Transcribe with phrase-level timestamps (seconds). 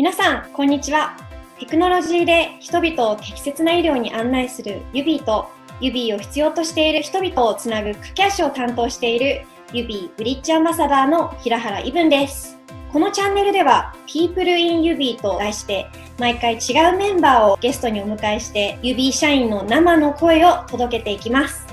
[0.00, 1.14] 皆さん、こんにちは。
[1.58, 5.46] テクノロジーで人々を適切な医療に案内するユビーと、
[5.78, 9.42] ユビーを必要としている人々をつなぐ駆け足を担当している
[9.74, 12.58] ユビーブリッジアンバサダーの平原イブンです。
[12.90, 15.86] このチャンネルでは People in ユビーと題して
[16.18, 21.66] 毎回違うメンバーをゲストにお迎えしてユビー社員の生の声を届けていきます。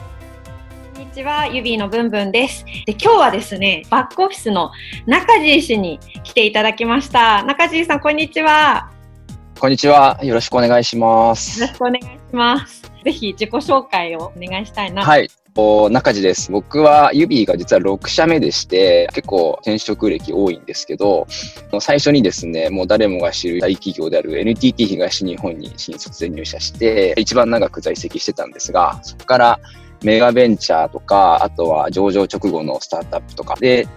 [0.97, 2.65] こんにちは、ユビーのブンブンです。
[2.87, 4.71] で、今日はですね、バックオフィスの
[5.05, 7.43] 中地氏に来ていただきました。
[7.43, 8.89] 中地さん、こんにちは。
[9.59, 10.19] こんにちは。
[10.23, 11.61] よろしくお願いします。
[11.61, 12.91] よろしくお願いします。
[13.05, 15.05] ぜひ自己紹介をお願いしたいな。
[15.05, 15.29] はい。
[15.55, 16.51] 中地です。
[16.51, 21.27] 僕はユビーが実は6社目でして、結構転職歴多いんですけど、
[21.79, 29.59] 最初にですね、もう誰もが知る大企業である NTT 東日本に新卒で入社して、一番長く在籍してたんですが、そこから
[30.03, 33.87] メガベンチャーとか、あとは上場直後のスタートアップとかで、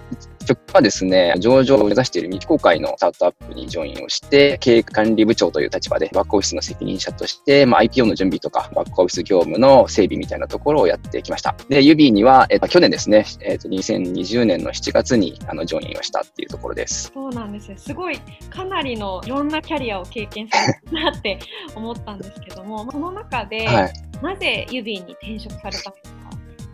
[0.49, 11.55] 直はですね、上場を目指している未公開のスタートアップにジョインをして、経営管理部長という立場でバックオフィスの責任者として、まあ、IPO の準備とか、バックオフィス業務の整備みたいなところをやってきました。
[11.69, 17.11] で、ユビーには、えっと、去年ですね、えっと、2020年の7月にあのジョインをしたっていうところです。
[17.15, 17.77] そうなんですよ。
[17.79, 21.39] すごい、かなりのいろんなキャリアを経験されたなって
[21.75, 26.21] 思ったんですけども、その中で、はい、なぜユビーに転職されたんですか？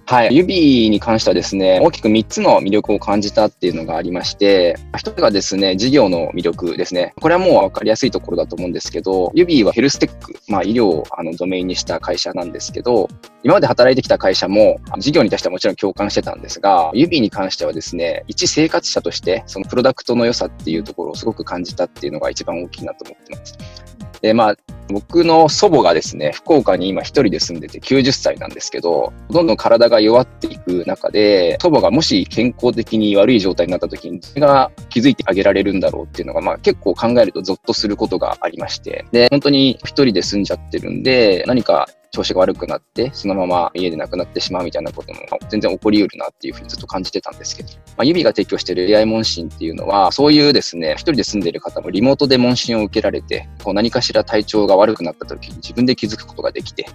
[0.09, 0.37] はい。
[0.37, 7.13] 指に関してはですね、大きく3つの魅力を感じたっていうのがありまして、1つがですね、事業の魅力ですね。
[7.21, 13.09] これはもう分かりやすいところだと思うんですけど、指はヘルステック、まあ医療をあのドメインにした会社なんですけど、
[13.43, 23.96] 今まで働いてきた会社も事業に対してはもちろん共感してたんですが、指に関してはですね、一生活者としてそのプロダクトの良さっていうところをすごく感じたっていうのが一番大きいなと思ってます。
[24.27, 24.57] で、まあ、
[24.89, 56.87] 僕の祖母がですね、福岡に今一人で住んでて90歳なんですけど、どんどん体が弱っていく中で、祖母がもし健康的に悪い状態になった時に、それが気づいてあげられるんだろうっていうのが、まあ結構考えるとゾッとすることがありまして、で、本当に一人で住んじゃってるんで、何か調子が悪くなって、そのまま家で亡くなってしまうみたいなことも全然起こりうるなっていうふうにずっと感じてたんですけど、まあ、指が提供している AI 問診っていうのは、そういうですね、一人で住んでいる方もリモートで問診を受けられて、こう何かしら体調が悪くなった時に自分で気づくことができて、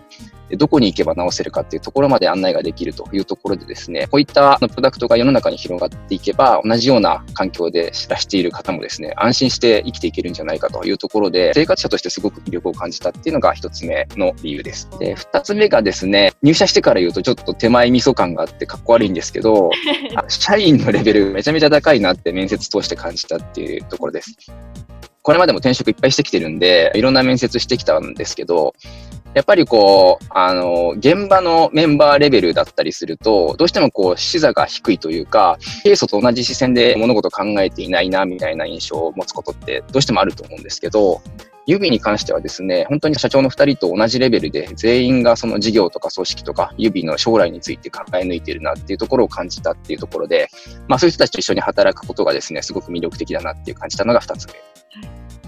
[0.58, 14.90] どこに行けば直せるかっていうところまで案内ができるというところでですね、こういったプロダクトが世の中に広がっていけば、同じような環境で暮らしている方もですね、安心して生きていけるんじゃないかというところで、生活者としてすごく魅力を感じたっていうのが一つ目の理由です。
[15.00, 19.70] で、二つ目がですね、入社してから言うとちょっと手前味噌感があってかっこ悪いんですけど、
[20.28, 24.36] 社員のレベルめちゃめちゃ高いなって面接通して感じたっていうところです。
[25.24, 28.74] これまでも転職いっぱいしてきてるんで、いろんな面接してきたんですけど、
[29.34, 41.22] やっぱりこう、あの、現場のメンバーレベルだったりすると、どうしてもこう、視座が低いというか、平素と同じ視線で物事を考えていないな、みたいな印象を持つことってどうしてもあると思うんですけど、
[41.72, 50.50] 指に関してはですね、本当に社長の2人と同じレベルで、全員がその事業とか組織とか、指の将来について考え抜いているなっていうところを感じたっていうところで、
[50.90, 54.54] まあそういう人たちと一緒に働くことがですね、すごく魅力的だなっていう感じたのが2つ目。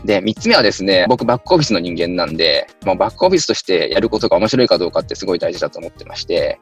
[0.05, 6.59] で、3つ目はですね、僕バックオフィスの人間なんで、まあ、バックオフィスとしてやることが面白いかどうかってすごい大事だと思ってまして、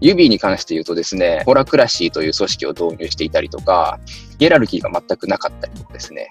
[0.00, 3.98] 指に関して言うとですね、ホラクラシーという組織を導入していたりとか、
[4.38, 6.28] ヒエラルキーが全くなかったりとかですね、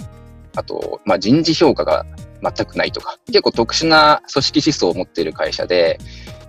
[0.58, 2.06] あと、まあ、人事評価が
[2.42, 6.00] 全くないとか、結構特殊な組織思想を持っている会社で、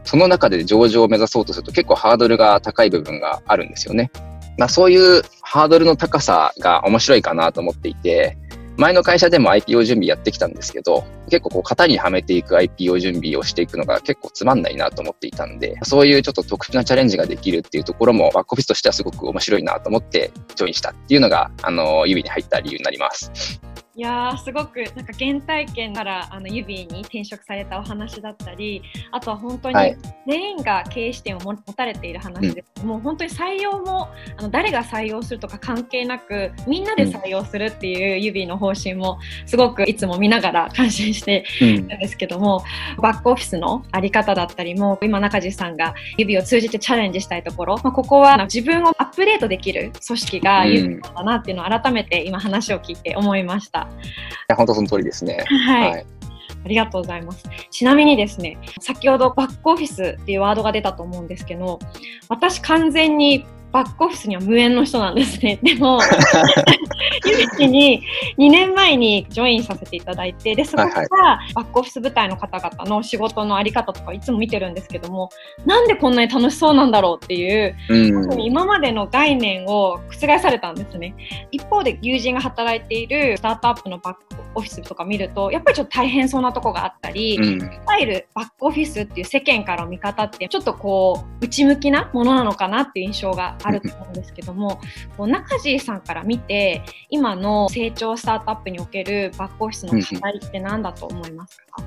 [0.05, 4.11] その中で上場を目指そうとすると結構ハードルが高い部分があるんですよね。
[4.57, 8.39] まあ、そういうハードルの高さが面白いかなと思っていて、
[8.79, 23.61] 前の会社でも IPO 準備やってきたんですけど、結構こう型にはめていく IPO 準備をしていくのが結構つまんないなと思っていたんで、そういうちょっと特殊なチャレンジができるっていうところもバックオフィスとしてはすごく面白いなと思ってジョインしたっていうのが、あの、指に入った理由になります。
[23.98, 42.62] いやすごくなんか原体験からあの指に転職されたお話だったりあとは本当に全員が経営視点を持たれている話です、はい、もう本当に採用もあの誰が採用するとか関係なくみんなで採用するっていう指の方針もすごくいつも見ながら 感心してるんですけども、
[42.97, 53.88] うん、バックオフィスの在り方だったりも今中地さんが指を通じてチャレンジしたいところ、まあ、ここは自分をアップデートできる組織が指だなっていうのを改めて今話を聞いて思いました。
[54.49, 55.45] や、本当その通りですね。
[55.67, 56.07] はい、はい
[56.65, 57.45] ありがとうございます。
[57.71, 61.79] ちなみにですね、先ほどバックオフィスっていうワードが出たと思うんですけど、
[62.29, 65.59] 私完全にバックオフィスには無縁の人なんですね。
[65.62, 66.00] でも、
[67.26, 68.03] ユビチに
[68.38, 75.30] 2年前にジョインさせていただいて、で、そこからバックオフィス部隊の方々の仕事のあり方とかいつも見てるんですけども、
[75.66, 81.15] なんでこんなに楽しそうなんだろうっていう、うん、今までの概念を覆されたんですね。
[81.50, 84.20] 一方で友人が働いているスタートアップのバック
[84.54, 94.81] オフィスとか見ると、やっぱりちょっと大変そうなとこがあったり、うん、いわゆるバックオフィスっていう世間からの見方って、ちょっとこう、内向きなものなのかなっていう印象があると思うんですけども、
[95.16, 101.83] こう中地さんから見て、今の成長スタートアップにおけるバックオフィスの課題って何だと思いますか、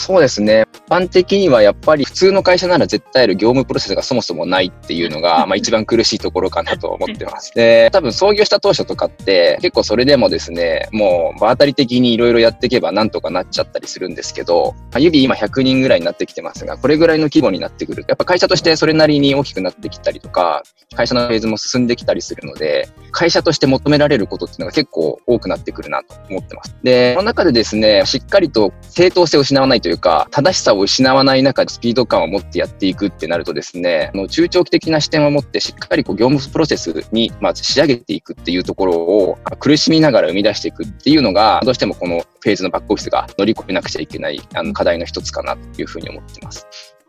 [0.00, 0.64] そうですね。
[0.72, 7.52] 一般的にはやっぱり普通の会社なら絶対ある業務プロセスがそもそもないっていうのが、まあ一番苦しいところかなと思ってます。
[7.54, 20.62] で、多分創業した当初とかって結構それでもですね、もう場当たり的にいろいろやっていけばなんとかなっちゃったりするんですけど、まあ、指今100人ぐらいになってきてますが、これぐらいの規模になってくると、やっぱ会社としてそれなりに大きくなってきたりとか、
[20.96, 26.74] 会社のフェーズも進んできたりするので、会社として求められることっていうのが結構多くなってくるなと思ってます。
[26.82, 46.99] で、その中でですね、しっかりと正当性を失わないといういうか、正しさを失わない中でスピード感を持ってやっていくってなるとですね、あの中長期的な視点を持ってしっかりこう業務プロセスにまず仕上げていくっていうところを苦しみながら生み出していくっていうのが、どうしてもこのフェーズのバックオフィスが乗り越えなくちゃいけないあの課題の一つかなというふうに思ってます。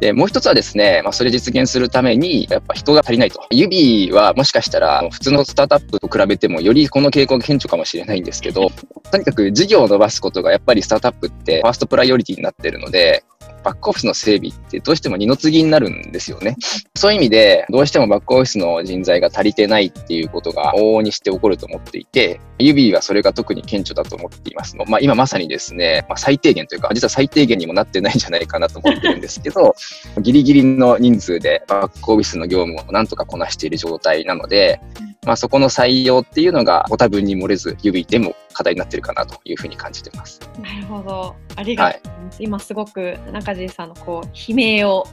[0.00, 3.44] で、もう一つはですね、まあ、それ実現するために、やっぱ人が足りないと。
[3.50, 8.70] 指はもしかしたら、普通のスタートアップと比べても、よりこの傾向が顕著かもしれないんですけど、
[9.10, 13.24] とにかく事業を伸ばすことがやっぱりスタートアップってファーストプライオリティになってるので、
[13.64, 16.56] バックオフィスの整備ってどうしても二の次になるんですよね。
[16.96, 24.76] そういう意味で、どうしてもバックオフィスの人材が足りてないっていうことが往々にして起こると思っていて、指はそれが特に顕著だと思っています。
[24.76, 29.74] まあ今まさにですね、まあ、最低限というか、実は最低限にもなってないんじゃないかなと思ってるんですけど、
[30.20, 34.80] ギリギリの人数でバックオフィスの業務をなんとかこなしている状態なので、
[35.24, 40.40] まあそこの採用っていうのがご多分に漏れず、指でも課題になってるかなというふうに感じてます。
[40.62, 41.36] なるほど。
[41.56, 42.36] ありがとうございます。
[42.36, 45.06] はい、今すごく中地さんのこう悲鳴を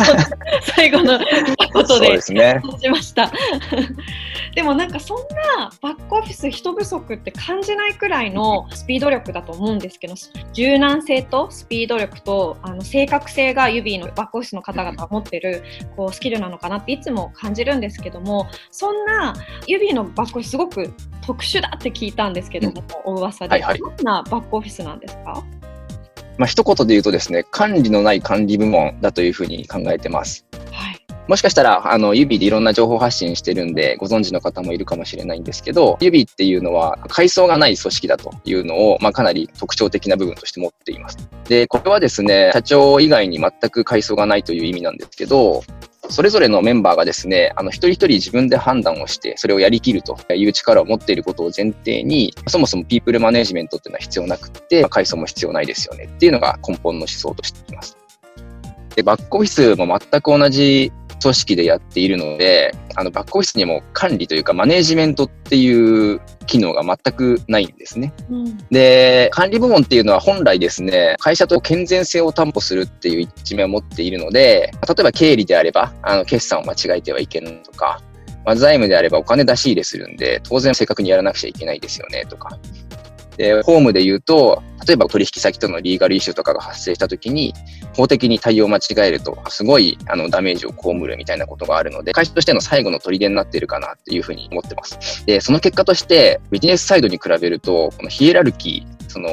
[0.76, 1.18] 最後の
[1.72, 3.30] ことでしました。
[4.54, 5.18] でもなんかそん
[5.58, 10.14] なバックオフィス人不足って感じないくらいの スピード力だと思うんですけど
[10.52, 15.62] 柔軟性とスピード力とあの正確性が指のバックオフィスの方々が持ってる
[15.96, 19.34] こうスキルなのかなっていつも感じるんですけどもそんな
[19.66, 20.92] 指のバックオフィスすごく
[21.24, 23.62] 特殊だって聞いたんですけども、うん、お噂で、はい。
[23.62, 25.42] はい、どんなバックオフィスなんですか？
[26.40, 30.46] まあ、一言で言うとですね、管理のない管理部門だというふうに考えてます。
[30.72, 30.99] はい。
[31.30, 41.16] もしかしたら、あの、指でいろんな情報発信してるんで、ご存知の方もいるかもしれないんですけど、指っていうのは、階層がない組織だというのを、まあ、かなり特徴的な部分として持っています。
[41.44, 45.62] で、これはですね、社長以外に全く階層がないという意味なんですけど、
[46.08, 57.96] それぞれのメンバーがですね、あの、一人一人自分で判断をして、それをやりきるという力を持っていることを前提に、そもそもピープルマネジメントっていうのは必要なくて、階層も必要ないですよねっていうのが根本の思想としています。
[58.96, 68.12] で、バックオフィスも全く同じ組織でやっているので、あのバックオフィスにも管理というかマネジメントっていう機能が全くないんですね。
[68.30, 78.00] うん、で、管理部門っていうのは本来ですね、会社と健全性を担保するっていう一面を持っているので、例えば経理であれば、あの決算を間違えてはいけないとか、
[78.44, 82.58] まあ、財務であればお金出し入れするんで、当然正確にやらなくちゃいけないですよねとか、
[83.40, 87.54] で、ホームで言うと、例えば取引先とのリーガルイシューとかが発生した時に、
[87.96, 95.24] 法的に対応を間違えると、すごいあのダメージを被るみたいなことがあるので、会社としての最後の砦になっているかなっていうふうに思ってます。
[95.24, 99.30] で、その結果として、ビジネスサイドに比べると、このヒエラルキー、その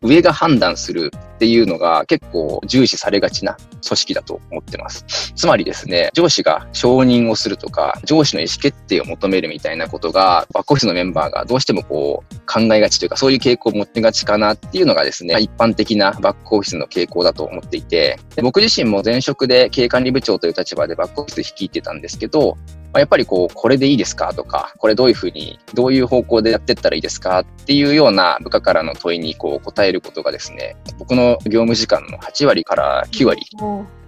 [0.00, 5.32] 上が判断するっていうのが結構重視されがちな組織だと思ってます。
[5.34, 22.58] つまりですね、上司が承認をするとか、上司の意思決定を求めるみたいなことが、バックオフィスのメンバーがどうしてもこう考えがちというか、そういう傾向を持ってがちかなっていうのがですね、一般的なバックオフィスの傾向だと思っていて、僕自身も前職で経営管理部長という立場でバックオフィス率いてたんですけど、
[22.92, 33.42] ま、やっぱりこう、これでいいですかとか、これどういうふうに、どういう方向でやってったらいいですかっていうような部下からの問いにこう答えることがですね、僕の業務時間の8割から9割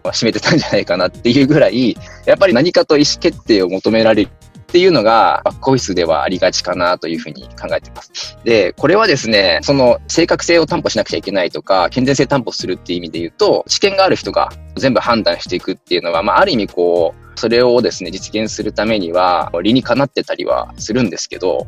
[0.02, 8.38] は占めてたんじゃないかなっていうぐらい、やっぱり何かと意思決定を求められるっていうのがバックオフィスではありがちかなというふうに考えてます。
[8.43, 21.67] で、これはですね、その正確性を担保しなくちゃいけないとか、健全性担保するっていう意味で言うと、知見がある人が全部判断していくっていうのは、まあ、ある意味こう、それをですね、実現するためには理にかなってたりはするんですけど、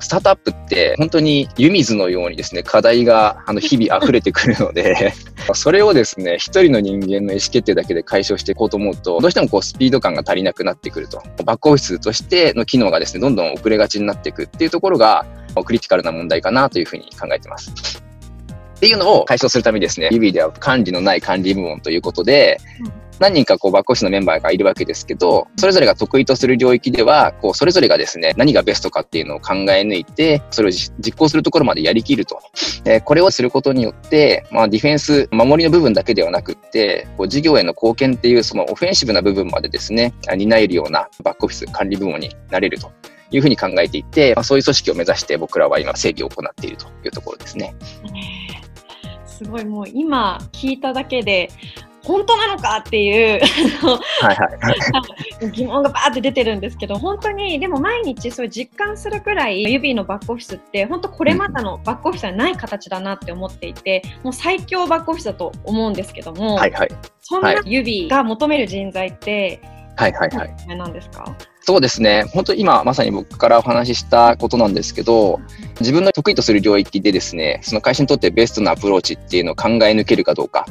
[0.00, 5.12] スタートアップって本当に湯水のようにですね、課題があの日々溢れてくるので
[5.54, 11.22] それをですね、一人の人間の意思決定だけで解消していこうと思うと、どうしてもこうスピード感が足りなくなってくると。
[11.44, 15.24] バックオフィスとしての機能がですね、どんどん遅れがちになっていくっていうところが、
[15.64, 18.02] クリティカルな問題かなというふうに考えてます。
[18.76, 22.58] っていうのを解消するためにですね、指では管理のない管理部門ということで、
[23.18, 32.38] 何人かこうバックオフィスのメンバーがいるわけですけど、それぞれが得意とする領域では、こうそれぞれがですね、何がベストかっていうのを考え抜いて、それを実行するところまでやりきると。
[33.04, 42.90] これをすることによって、まあディフェンス、守りの部分だけではなくって、こう事業への貢献っていうそのオフェンシブな部分までですね、担えるようなバックオフィス管理部門になれると。
[43.32, 47.74] いうふうに考えていて、まあ、そういう組織を目指して僕らは今整備を行っているというところですね。
[49.26, 51.50] すごいもう今聞いただけで
[52.06, 53.40] 本当なのかっていう
[54.20, 54.46] はいは
[55.42, 66.88] い、疑問がバーって出てるんですけど本当にでも毎日そう実感するくらい指のバックオフィスって本当これまでのバックオフィスはない形だなって思っていてもう最強バックオフィスだと思うんですけども、はいはい、
[67.20, 69.60] そんな指が求める人材って、
[69.96, 70.76] はいはいはい。
[70.76, 71.36] なんですか？
[71.62, 72.24] そうですね。
[72.32, 75.40] 本当今まさに僕からお話ししたことなんですけど、
[75.80, 80.66] 自分の得意とする領域でですね、その会社にとってベストなアプローチっていうのを考え抜けるかどうか。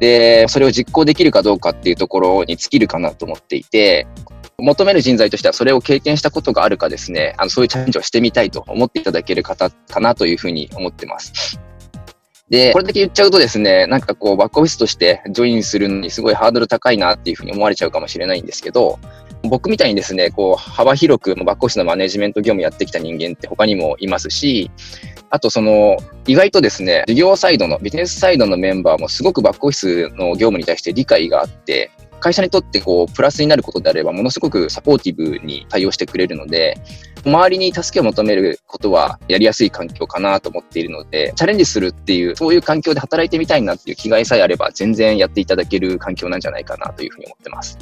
[0.00, 4.06] で、それを実行できるかどうかっていうところに尽きるかなと思っていて、
[4.58, 11.60] 求める人材としてはそれを経験したことがあるかですね、あのそういうチャレンジをしてみたいと思っていただける方かなというふうに思ってます。
[12.48, 18.98] で、これだけ言っちゃうとですね、なんかこうバックオフィスとしてジョインするのにすごいハードル高いなっていうふうに思われちゃうかもしれないんですけど、
[19.42, 24.70] 僕みたいにですね、こう幅広くバックオフィスのマネジメント業務やってきた人間って他にもいますし、
[25.30, 25.96] あとその、
[26.26, 36.76] 意外とですね、事業サイドの、ビジネスサイドのメンバーもすごくバックオフィスの業務に対して理解があって、会社にとってこう、プラスになることであれば、ものすごくサポーティブに対応してくれるので、
[37.24, 47.78] 周りに助けを求めることはやりやすい環境かなと思っているので、チャレンジするっていう、そういう環境で働いてみたいなっていう気概さえあれば、全然やっていただける環境なんじゃないかなというふうに思ってます。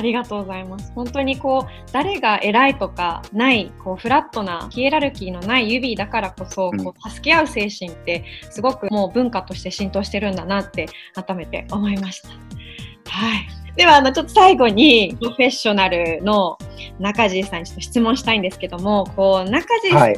[0.00, 0.92] ありがとうございます。
[0.94, 12.28] 本当にこう誰が偉いとかないこうフラットなヒエラルキーのない指だからこそ、こう助け合う精神ってすごくもう文化として浸透してるんだなって改めて思いました。
[12.28, 13.46] はい。
[13.76, 16.58] ではあのちょっと最後にプロフェッショナルの
[16.98, 20.16] 中地さんにちょっと質問したいんですけども、こう中地さんが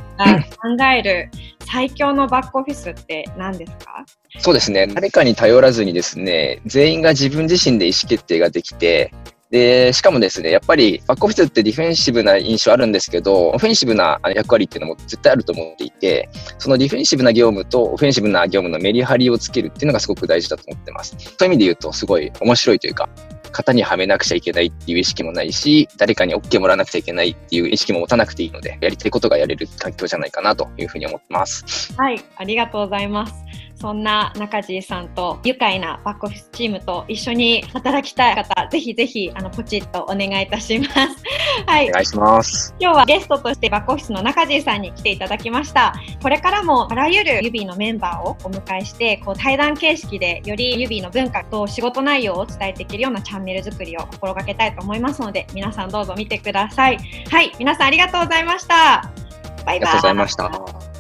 [0.79, 1.31] 考える
[1.67, 4.05] 最強のバックオフィスって何ですか？
[4.39, 4.87] そうですね。
[4.87, 9.13] 誰かに頼らずにですね、全員が自分自身で意思決定ができて、
[9.53, 21.15] で、しかもですね、やっぱりバックオフィスってディフェンシブな印象あるんですけど、オフェンシブな役割っていうのも絶対あると思っていて、そのディフェンシブな業務とオフェンシブな業務のメリハリをつけるっていうのがすごく大事だと思ってます。
[21.19, 23.11] そういう意味で言うと、すごい面白いというか、
[23.53, 31.93] 型にはめなくちゃいけないっていう意識もないし、誰かに OK もらわなくちゃいけないっていう意識も持たなくていいので、やりたいことがやれる環境じゃないかなというふうに思ってます。
[31.99, 33.35] はい、ありがとうございます。
[33.83, 40.93] そんな中地さんと愉快なバックオフィスチームと一緒に働きたい方、ぜひぜひあのポチッとお願いいたします。
[41.67, 41.89] はい。
[41.89, 42.77] お願いします。
[42.79, 45.95] 今日はゲストとしてバックオフィスの中地さんに来ていただきました。
[46.23, 56.99] これからもあらゆる指のメンバーをお迎えして、こう対談形式でより指の文化と仕事内容をお伝えできるようなチャンネル作りを心がけたいと思いますので、皆さんどうぞ見てください。
[57.29, 57.51] はい。
[57.59, 59.11] 皆さんありがとうございました。
[59.67, 59.77] バイバイ。
[59.77, 60.92] ありがとうございました。